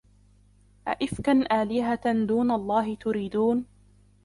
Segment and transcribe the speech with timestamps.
[0.87, 3.65] أَئِفْكًا آلِهَةً دُونَ اللَّهِ تُرِيدُونَ